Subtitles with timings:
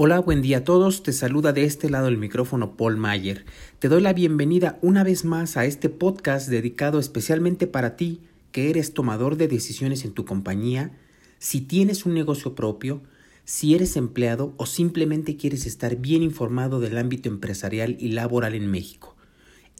[0.00, 1.02] Hola, buen día a todos.
[1.02, 3.44] Te saluda de este lado el micrófono Paul Mayer.
[3.80, 8.20] Te doy la bienvenida una vez más a este podcast dedicado especialmente para ti
[8.52, 10.92] que eres tomador de decisiones en tu compañía,
[11.40, 13.02] si tienes un negocio propio,
[13.44, 18.70] si eres empleado o simplemente quieres estar bien informado del ámbito empresarial y laboral en
[18.70, 19.16] México.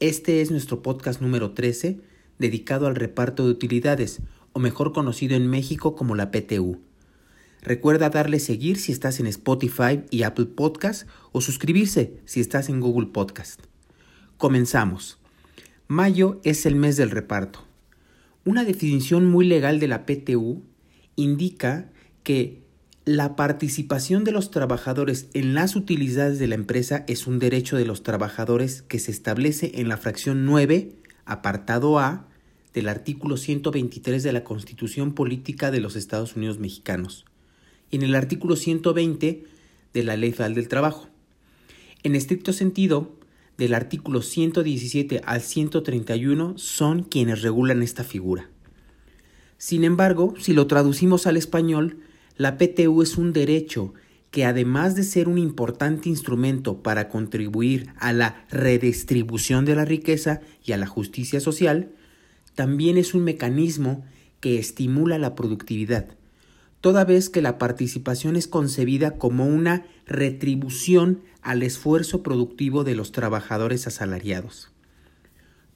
[0.00, 2.00] Este es nuestro podcast número 13
[2.40, 4.20] dedicado al reparto de utilidades,
[4.52, 6.87] o mejor conocido en México como la PTU.
[7.62, 12.80] Recuerda darle seguir si estás en Spotify y Apple Podcast o suscribirse si estás en
[12.80, 13.60] Google Podcast.
[14.36, 15.18] Comenzamos.
[15.88, 17.64] Mayo es el mes del reparto.
[18.44, 20.62] Una definición muy legal de la PTU
[21.16, 21.90] indica
[22.22, 22.62] que
[23.04, 27.86] la participación de los trabajadores en las utilidades de la empresa es un derecho de
[27.86, 30.92] los trabajadores que se establece en la fracción 9,
[31.24, 32.28] apartado A,
[32.72, 37.24] del artículo 123 de la Constitución Política de los Estados Unidos Mexicanos
[37.90, 39.44] en el artículo 120
[39.92, 41.08] de la Ley Federal del Trabajo.
[42.02, 43.18] En estricto sentido,
[43.58, 48.48] del artículo 117 al 131 son quienes regulan esta figura.
[49.58, 51.98] Sin embargo, si lo traducimos al español,
[52.36, 53.94] la PTU es un derecho
[54.30, 60.40] que además de ser un importante instrumento para contribuir a la redistribución de la riqueza
[60.64, 61.90] y a la justicia social,
[62.54, 64.04] también es un mecanismo
[64.40, 66.16] que estimula la productividad,
[66.80, 73.12] toda vez que la participación es concebida como una retribución al esfuerzo productivo de los
[73.12, 74.70] trabajadores asalariados.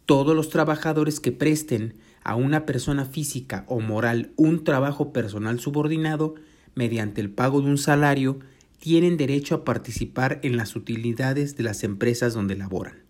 [0.06, 6.34] Todos los trabajadores que presten a una persona física o moral un trabajo personal subordinado
[6.74, 8.40] mediante el pago de un salario
[8.78, 13.02] tienen derecho a participar en las utilidades de las empresas donde laboran.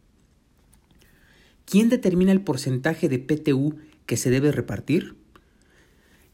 [1.65, 5.17] ¿Quién determina el porcentaje de PTU que se debe repartir?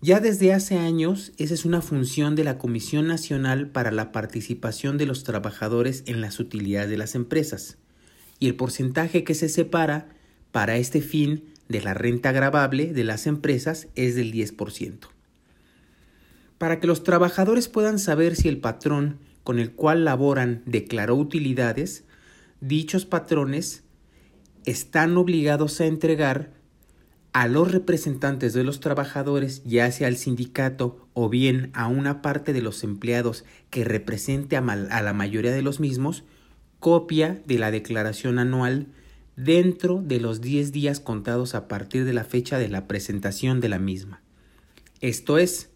[0.00, 4.96] Ya desde hace años, esa es una función de la Comisión Nacional para la Participación
[4.96, 7.78] de los Trabajadores en las Utilidades de las Empresas,
[8.38, 10.10] y el porcentaje que se separa
[10.52, 15.08] para este fin de la renta gravable de las empresas es del 10%.
[16.58, 22.04] Para que los trabajadores puedan saber si el patrón con el cual laboran declaró utilidades,
[22.60, 23.82] dichos patrones
[24.64, 26.52] están obligados a entregar
[27.32, 32.52] a los representantes de los trabajadores, ya sea al sindicato o bien a una parte
[32.52, 36.24] de los empleados que represente a, la mayoría de los mismos,
[36.80, 38.86] copia de la declaración anual
[39.36, 43.68] dentro de los 10 días contados a partir de la fecha de la presentación de
[43.68, 44.20] la misma.
[45.00, 45.70] Esto es,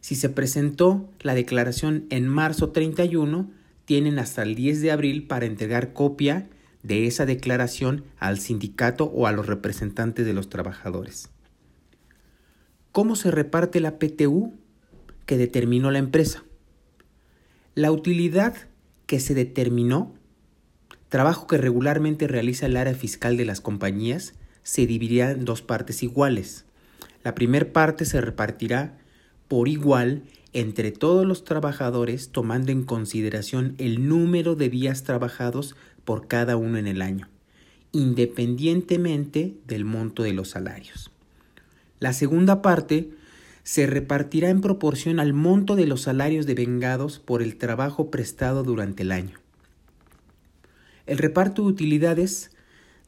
[0.00, 3.50] si se presentó la declaración en marzo 31,
[3.84, 6.48] tienen hasta el 10 de abril para entregar copia
[6.82, 11.30] de esa declaración al sindicato o a los representantes de los trabajadores.
[12.90, 14.54] ¿Cómo se reparte la PTU
[15.26, 16.44] que determinó la empresa?
[17.74, 18.54] La utilidad
[19.06, 20.14] que se determinó,
[21.08, 26.02] trabajo que regularmente realiza el área fiscal de las compañías, se dividirá en dos partes
[26.02, 26.66] iguales.
[27.24, 28.98] La primera parte se repartirá
[29.48, 36.28] por igual entre todos los trabajadores tomando en consideración el número de días trabajados por
[36.28, 37.28] cada uno en el año,
[37.92, 41.10] independientemente del monto de los salarios.
[42.00, 43.10] La segunda parte
[43.62, 49.04] se repartirá en proporción al monto de los salarios devengados por el trabajo prestado durante
[49.04, 49.38] el año.
[51.06, 52.50] El reparto de utilidades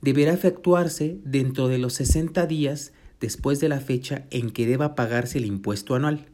[0.00, 5.38] deberá efectuarse dentro de los 60 días después de la fecha en que deba pagarse
[5.38, 6.26] el impuesto anual.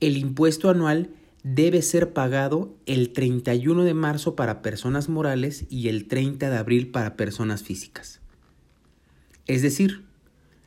[0.00, 1.10] El impuesto anual
[1.42, 6.88] debe ser pagado el 31 de marzo para personas morales y el 30 de abril
[6.88, 8.20] para personas físicas.
[9.46, 10.04] Es decir,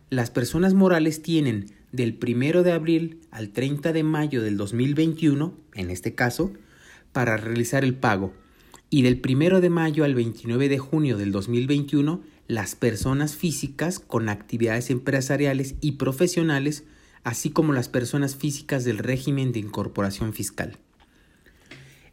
[0.09, 5.89] las personas morales tienen del 1 de abril al 30 de mayo del 2021, en
[5.89, 6.53] este caso,
[7.11, 8.33] para realizar el pago,
[8.89, 14.29] y del 1 de mayo al 29 de junio del 2021, las personas físicas con
[14.29, 16.83] actividades empresariales y profesionales
[17.23, 20.77] así como las personas físicas del régimen de incorporación fiscal.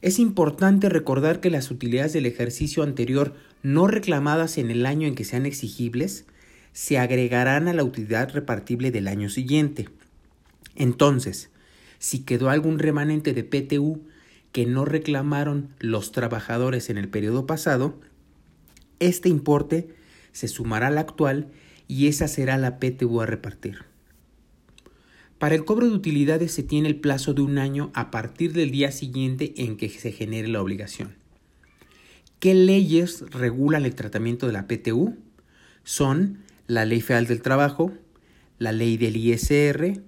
[0.03, 5.15] Es importante recordar que las utilidades del ejercicio anterior no reclamadas en el año en
[5.15, 6.25] que sean exigibles
[6.73, 9.89] se agregarán a la utilidad repartible del año siguiente.
[10.77, 11.51] Entonces,
[11.99, 14.01] si quedó algún remanente de PTU
[14.53, 18.01] que no reclamaron los trabajadores en el periodo pasado,
[19.01, 19.95] este importe
[20.33, 21.49] se sumará al actual
[21.89, 23.90] y esa será la PTU a repartir.
[25.41, 28.71] Para el cobro de utilidades se tiene el plazo de un año a partir del
[28.71, 31.15] día siguiente en que se genere la obligación.
[32.41, 35.17] ¿Qué leyes regulan el tratamiento de la PTU?
[35.83, 37.91] Son la Ley Federal del Trabajo,
[38.59, 40.03] la Ley del ISR,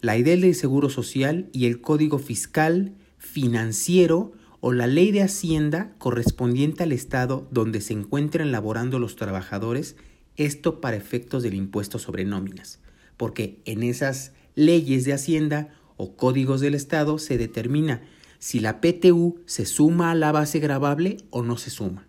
[0.00, 5.92] la Ley del Seguro Social y el Código Fiscal, Financiero o la ley de Hacienda
[5.98, 9.96] correspondiente al estado donde se encuentren laborando los trabajadores,
[10.36, 12.80] esto para efectos del impuesto sobre nóminas,
[13.18, 18.02] porque en esas leyes de Hacienda o códigos del estado se determina
[18.40, 22.06] si la PTU se suma a la base gravable o no se suma.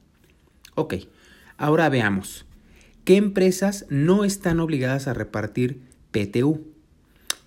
[0.74, 0.96] Ok,
[1.58, 2.46] ahora veamos.
[3.04, 5.82] ¿Qué empresas no están obligadas a repartir
[6.12, 6.66] PTU?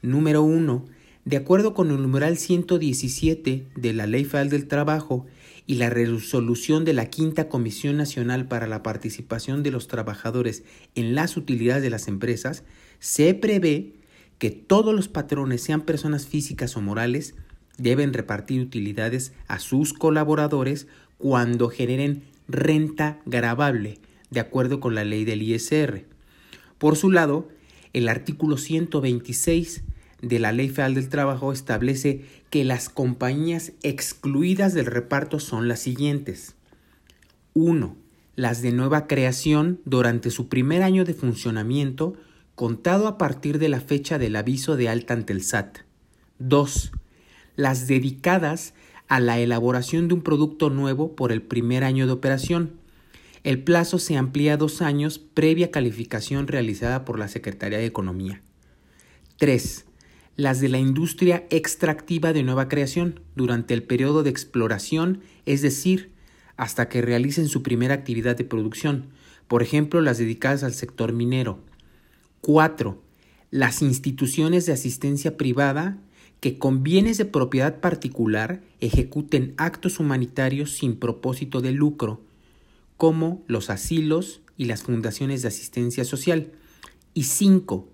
[0.02, 0.87] Número 1.
[1.25, 5.26] De acuerdo con el numeral 117 de la Ley Federal del Trabajo
[5.66, 10.62] y la resolución de la Quinta Comisión Nacional para la Participación de los Trabajadores
[10.94, 12.62] en las Utilidades de las Empresas,
[12.99, 14.01] se prevé
[14.42, 17.36] que todos los patrones, sean personas físicas o morales,
[17.78, 24.00] deben repartir utilidades a sus colaboradores cuando generen renta gravable,
[24.30, 26.06] de acuerdo con la ley del ISR.
[26.78, 27.50] Por su lado,
[27.92, 29.84] el artículo 126
[30.22, 35.78] de la Ley Federal del Trabajo establece que las compañías excluidas del reparto son las
[35.78, 36.56] siguientes.
[37.54, 37.94] 1.
[38.34, 42.16] Las de nueva creación durante su primer año de funcionamiento,
[42.54, 45.78] contado a partir de la fecha del aviso de alta ante el SAT.
[46.38, 46.93] 2.
[47.56, 48.75] Las dedicadas
[49.08, 52.72] a la elaboración de un producto nuevo por el primer año de operación.
[53.43, 58.40] El plazo se amplía a dos años previa calificación realizada por la Secretaría de Economía.
[59.38, 59.87] 3.
[60.37, 66.12] Las de la industria extractiva de nueva creación durante el periodo de exploración, es decir,
[66.56, 69.08] hasta que realicen su primera actividad de producción,
[69.49, 71.58] por ejemplo las dedicadas al sector minero.
[72.42, 73.00] 4.
[73.52, 75.98] Las instituciones de asistencia privada
[76.40, 82.20] que con bienes de propiedad particular ejecuten actos humanitarios sin propósito de lucro,
[82.96, 86.50] como los asilos y las fundaciones de asistencia social.
[87.14, 87.88] Y 5.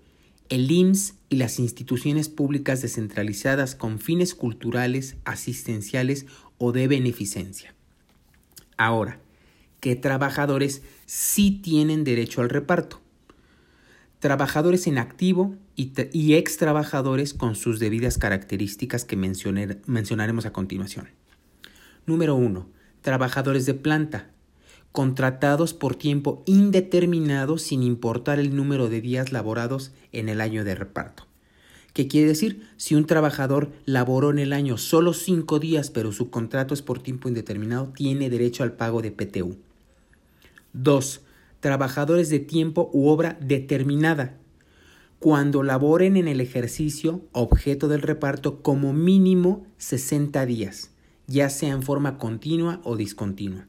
[0.49, 6.25] El IMSS y las instituciones públicas descentralizadas con fines culturales, asistenciales
[6.57, 7.75] o de beneficencia.
[8.77, 9.21] Ahora,
[9.79, 12.99] ¿qué trabajadores sí tienen derecho al reparto?
[14.19, 21.07] Trabajadores en activo y, ex trabajadores con sus debidas características que mencionaremos a continuación.
[22.05, 22.67] Número 1.
[23.01, 24.29] Trabajadores de planta,
[24.91, 30.75] contratados por tiempo indeterminado sin importar el número de días laborados en el año de
[30.75, 31.25] reparto.
[31.93, 32.67] ¿Qué quiere decir?
[32.75, 37.01] Si un trabajador laboró en el año solo cinco días pero su contrato es por
[37.01, 39.57] tiempo indeterminado, tiene derecho al pago de PTU.
[40.73, 41.21] 2
[41.59, 44.37] trabajadores de tiempo u obra determinada,
[45.19, 50.91] cuando laboren en el ejercicio objeto del reparto como mínimo 60 días,
[51.27, 53.67] ya sea en forma continua o discontinua.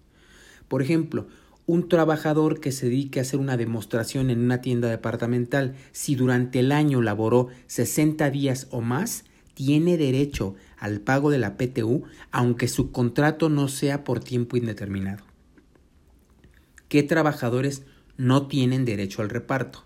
[0.68, 1.26] Por ejemplo,
[1.66, 6.60] un trabajador que se dedique a hacer una demostración en una tienda departamental, si durante
[6.60, 12.68] el año laboró 60 días o más, tiene derecho al pago de la PTU aunque
[12.68, 15.29] su contrato no sea por tiempo indeterminado
[16.90, 17.84] qué trabajadores
[18.18, 19.84] no tienen derecho al reparto.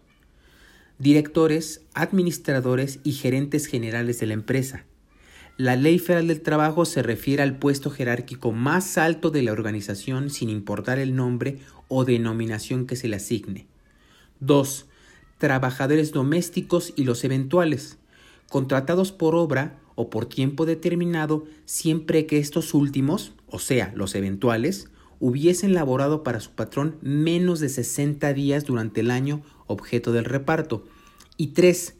[0.98, 4.86] Directores, administradores y gerentes generales de la empresa.
[5.58, 10.30] La Ley Federal del Trabajo se refiere al puesto jerárquico más alto de la organización
[10.30, 11.58] sin importar el nombre
[11.88, 13.66] o denominación que se le asigne.
[14.40, 14.86] 2.
[15.36, 17.98] Trabajadores domésticos y los eventuales,
[18.48, 24.88] contratados por obra o por tiempo determinado siempre que estos últimos, o sea, los eventuales,
[25.26, 30.84] hubiesen laborado para su patrón menos de 60 días durante el año objeto del reparto.
[31.38, 31.94] Y tres,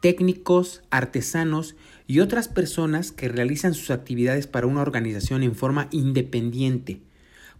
[0.00, 7.02] técnicos, artesanos y otras personas que realizan sus actividades para una organización en forma independiente,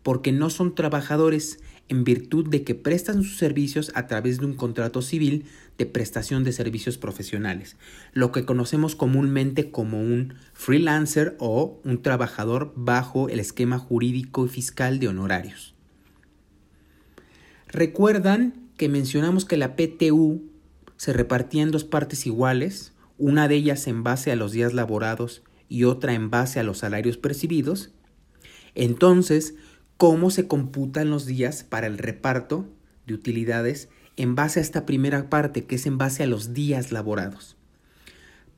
[0.03, 4.55] porque no son trabajadores en virtud de que prestan sus servicios a través de un
[4.55, 5.45] contrato civil
[5.79, 7.77] de prestación de servicios profesionales,
[8.13, 14.49] lo que conocemos comúnmente como un freelancer o un trabajador bajo el esquema jurídico y
[14.49, 15.75] fiscal de honorarios.
[17.69, 20.43] Recuerdan que mencionamos que la PTU
[20.97, 25.43] se repartía en dos partes iguales, una de ellas en base a los días laborados
[25.69, 27.91] y otra en base a los salarios percibidos.
[28.75, 29.55] Entonces,
[29.97, 32.67] cómo se computan los días para el reparto
[33.07, 36.93] de utilidades en base a esta primera parte, que es en base a los días
[36.93, 37.57] laborados.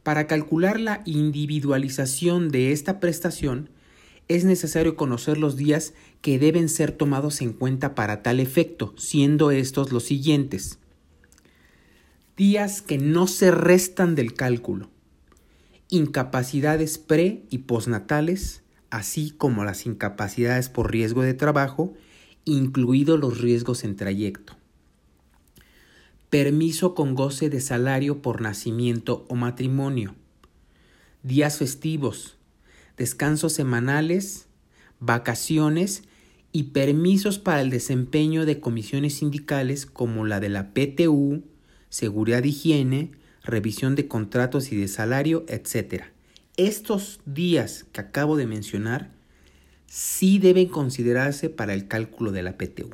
[0.02, 3.70] Para calcular la individualización de esta prestación,
[4.28, 9.50] es necesario conocer los días que deben ser tomados en cuenta para tal efecto, siendo
[9.50, 10.78] estos los siguientes.
[12.36, 14.90] Días que no se restan del cálculo.
[15.88, 21.94] Incapacidades pre y postnatales, así como las incapacidades por riesgo de trabajo,
[22.44, 24.56] incluidos los riesgos en trayecto.
[26.30, 30.14] Permiso con goce de salario por nacimiento o matrimonio.
[31.22, 32.36] Días festivos,
[32.96, 34.48] descansos semanales
[35.00, 36.04] vacaciones
[36.52, 41.44] y permisos para el desempeño de comisiones sindicales como la de la PTU,
[41.88, 46.04] seguridad de higiene, revisión de contratos y de salario, etc.
[46.58, 49.12] Estos días que acabo de mencionar
[49.86, 52.90] sí deben considerarse para el cálculo de la PTU.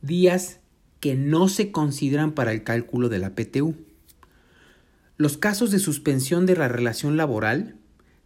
[0.00, 0.60] Días
[1.00, 3.74] que no se consideran para el cálculo de la PTU.
[5.18, 7.76] Los casos de suspensión de la relación laboral,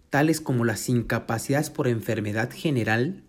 [0.09, 3.25] tales como las incapacidades por enfermedad general,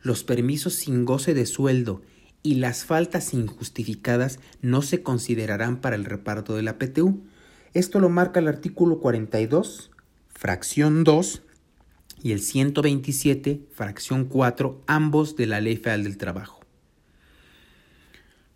[0.00, 2.00] los permisos sin goce de sueldo
[2.42, 7.26] y las faltas injustificadas no se considerarán para el reparto de la PTU.
[7.76, 9.90] Esto lo marca el artículo 42,
[10.28, 11.42] fracción 2
[12.22, 16.60] y el 127, fracción 4, ambos de la Ley Federal del Trabajo.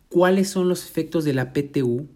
[0.09, 2.09] ¿Cuáles son los efectos de la PTU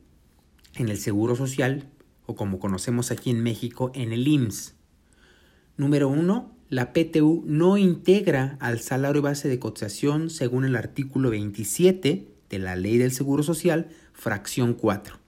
[0.76, 1.90] en el Seguro Social
[2.24, 4.74] o como conocemos aquí en México en el IMSS?
[5.76, 12.32] Número 1 la PTU no integra al salario base de cotización según el artículo 27
[12.48, 15.23] de la Ley del Seguro Social, fracción 4.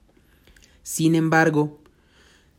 [0.87, 1.81] Sin embargo,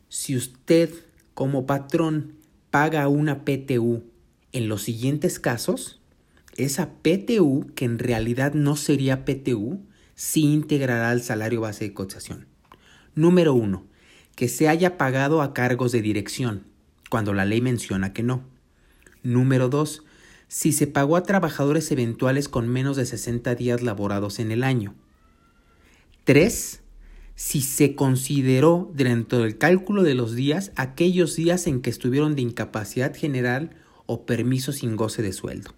[0.07, 0.91] si usted
[1.33, 2.35] como patrón
[2.69, 4.03] paga una PTU
[4.51, 5.99] en los siguientes casos,
[6.55, 9.81] esa PTU, que en realidad no sería PTU,
[10.13, 12.45] sí integrará al salario base de cotización.
[13.15, 13.83] Número 1.
[14.35, 16.65] Que se haya pagado a cargos de dirección,
[17.09, 18.43] cuando la ley menciona que no.
[19.23, 20.03] Número 2.
[20.47, 24.93] Si se pagó a trabajadores eventuales con menos de 60 días laborados en el año.
[26.25, 26.83] 3.
[27.39, 32.41] Si se consideró dentro del cálculo de los días aquellos días en que estuvieron de
[32.41, 33.77] incapacidad general
[34.07, 35.73] o permiso sin goce de sueldo.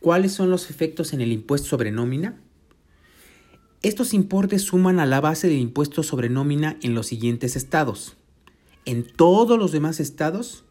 [0.00, 2.42] ¿Cuáles son los efectos en el impuesto sobre nómina?
[3.82, 8.16] Estos importes suman a la base del impuesto sobre nómina en los siguientes estados.
[8.84, 10.64] En todos los demás estados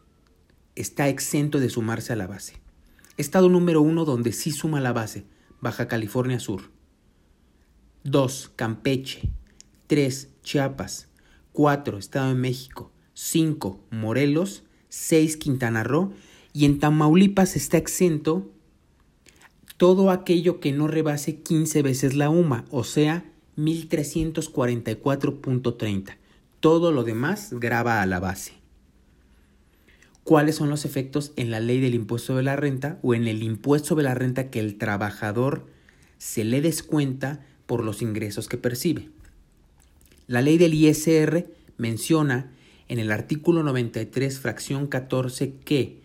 [0.74, 2.60] está exento de sumarse a la base.
[3.16, 5.24] Estado número 1 donde sí suma la base,
[5.62, 6.81] Baja California Sur.
[8.04, 8.52] 2.
[8.56, 9.30] Campeche.
[9.86, 10.28] 3.
[10.42, 11.08] Chiapas.
[11.52, 11.98] 4.
[11.98, 12.90] Estado de México.
[13.14, 13.80] 5.
[13.90, 14.64] Morelos.
[14.88, 15.36] 6.
[15.36, 16.14] Quintana Roo.
[16.52, 18.50] Y en Tamaulipas está exento
[19.76, 23.24] todo aquello que no rebase 15 veces la UMA, o sea,
[23.56, 26.16] 1344.30.
[26.60, 28.62] Todo lo demás graba a la base
[30.24, 33.42] cuáles son los efectos en la ley del impuesto de la renta o en el
[33.42, 35.66] impuesto de la renta que el trabajador
[36.18, 39.08] se le descuenta por los ingresos que percibe.
[40.26, 41.46] La ley del ISR
[41.78, 42.52] menciona
[42.88, 46.02] en el artículo 93, fracción 14, que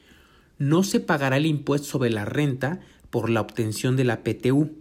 [0.59, 4.77] no se pagará el impuesto sobre la renta por la obtención de la PTU,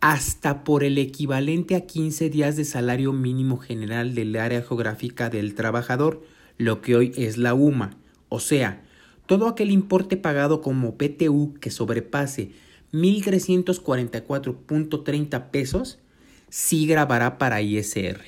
[0.00, 5.54] hasta por el equivalente a 15 días de salario mínimo general del área geográfica del
[5.54, 6.22] trabajador,
[6.56, 7.98] lo que hoy es la UMA,
[8.30, 8.82] o sea,
[9.26, 12.52] todo aquel importe pagado como PTU que sobrepase
[12.94, 15.98] 1.344.30 pesos
[16.48, 18.20] sí grabará para ISR.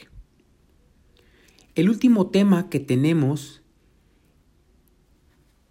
[1.74, 3.62] El último tema que tenemos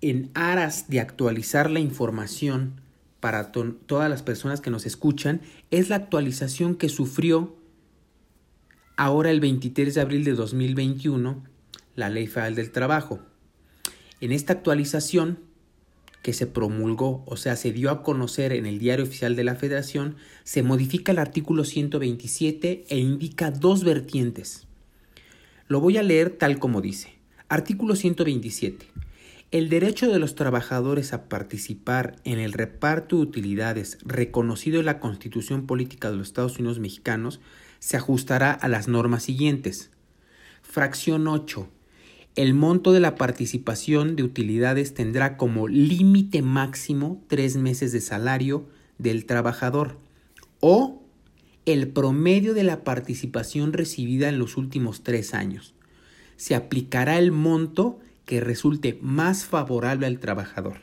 [0.02, 2.82] en aras de actualizar la información
[3.20, 7.58] para todas las personas que nos escuchan es la actualización que sufrió
[8.96, 11.44] ahora el 23 de abril de 2021
[11.96, 13.20] la Ley Federal del Trabajo.
[14.22, 15.40] En esta actualización
[16.22, 19.56] que se promulgó, o sea, se dio a conocer en el Diario Oficial de la
[19.56, 24.68] Federación, se modifica el artículo 127 e indica dos vertientes.
[25.68, 27.14] Lo voy a leer tal como dice.
[27.50, 28.86] Artículo 127.
[29.52, 35.00] El derecho de los trabajadores a participar en el reparto de utilidades reconocido en la
[35.00, 37.40] Constitución Política de los Estados Unidos Mexicanos
[37.80, 39.92] se ajustará a las normas siguientes.
[40.62, 41.70] Fracción 8
[42.38, 48.70] el monto de la participación de utilidades tendrá como límite máximo tres meses de salario
[49.00, 49.98] del trabajador
[50.60, 51.02] o
[51.66, 55.74] el promedio de la participación recibida en los últimos tres años.
[56.36, 60.82] Se aplicará el monto que resulte más favorable al trabajador.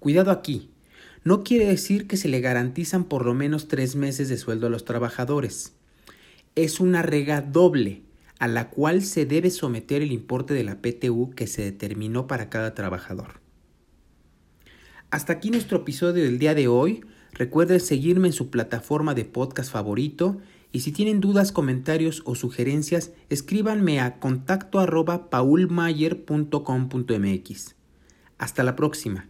[0.00, 0.70] Cuidado aquí,
[1.22, 4.70] no quiere decir que se le garantizan por lo menos tres meses de sueldo a
[4.70, 5.74] los trabajadores.
[6.56, 8.02] Es una rega doble
[8.40, 12.50] a la cual se debe someter el importe de la PTU que se determinó para
[12.50, 13.40] cada trabajador.
[15.10, 17.04] Hasta aquí nuestro episodio del día de hoy.
[17.32, 20.38] Recuerden seguirme en su plataforma de podcast favorito
[20.72, 24.80] y si tienen dudas, comentarios o sugerencias, escríbanme a contacto
[25.30, 27.76] paulmayer.com.mx.
[28.38, 29.29] Hasta la próxima.